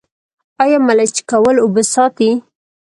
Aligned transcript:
آیا 0.63 0.77
ملچ 0.87 1.15
کول 1.29 1.55
اوبه 1.61 1.83
ساتي؟ 1.93 2.29